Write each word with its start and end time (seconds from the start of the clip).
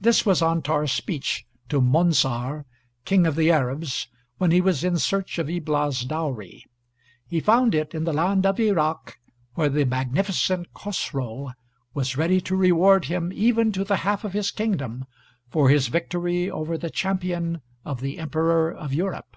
[This 0.00 0.26
was 0.26 0.42
Antar's 0.42 0.90
speech 0.90 1.46
to 1.68 1.80
Monzar, 1.80 2.64
King 3.04 3.24
of 3.24 3.36
the 3.36 3.52
Arabs, 3.52 4.08
when 4.38 4.50
he 4.50 4.60
was 4.60 4.82
in 4.82 4.98
search 4.98 5.38
of 5.38 5.48
Ibla's 5.48 6.04
dowry. 6.04 6.64
He 7.28 7.38
found 7.38 7.72
it 7.72 7.94
in 7.94 8.02
the 8.02 8.12
land 8.12 8.44
of 8.44 8.58
Irak, 8.58 9.20
where 9.54 9.68
the 9.68 9.84
magnificent 9.86 10.66
Chosroe 10.74 11.52
was 11.94 12.16
ready 12.16 12.40
to 12.40 12.56
reward 12.56 13.04
him 13.04 13.30
even 13.32 13.70
to 13.70 13.84
the 13.84 13.98
half 13.98 14.24
of 14.24 14.32
his 14.32 14.50
kingdom, 14.50 15.04
for 15.48 15.68
his 15.70 15.86
victory 15.86 16.50
over 16.50 16.76
the 16.76 16.90
champion 16.90 17.62
of 17.84 18.00
the 18.00 18.18
Emperor 18.18 18.72
of 18.72 18.92
Europe. 18.92 19.36